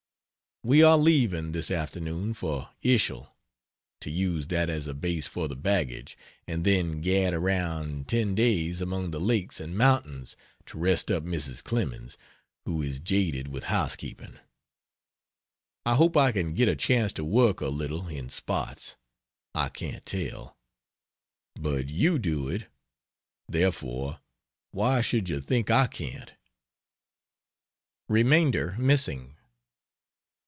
We 0.63 0.83
are 0.83 0.95
leaving, 0.95 1.53
this 1.53 1.71
afternoon, 1.71 2.35
for 2.35 2.69
Ischl, 2.83 3.31
to 3.99 4.11
use 4.11 4.45
that 4.49 4.69
as 4.69 4.85
a 4.85 4.93
base 4.93 5.27
for 5.27 5.47
the 5.47 5.55
baggage, 5.55 6.15
and 6.45 6.63
then 6.63 7.01
gad 7.01 7.33
around 7.33 8.07
ten 8.07 8.35
days 8.35 8.79
among 8.79 9.09
the 9.09 9.19
lakes 9.19 9.59
and 9.59 9.75
mountains 9.75 10.35
to 10.67 10.77
rest 10.77 11.09
up 11.09 11.23
Mrs. 11.23 11.63
Clemens, 11.63 12.15
who 12.65 12.83
is 12.83 12.99
jaded 12.99 13.47
with 13.47 13.63
housekeeping. 13.73 14.37
I 15.83 15.95
hope 15.95 16.15
I 16.15 16.31
can 16.31 16.53
get 16.53 16.69
a 16.69 16.75
chance 16.75 17.11
to 17.13 17.25
work 17.25 17.59
a 17.59 17.67
little 17.69 18.07
in 18.07 18.29
spots 18.29 18.97
I 19.55 19.67
can't 19.67 20.05
tell. 20.05 20.59
But 21.55 21.89
you 21.89 22.19
do 22.19 22.47
it 22.49 22.67
therefore 23.49 24.19
why 24.69 25.01
should 25.01 25.27
you 25.27 25.41
think 25.41 25.71
I 25.71 25.87
can't? 25.87 26.33
[Remainder 28.07 28.75
missing. 28.77 29.37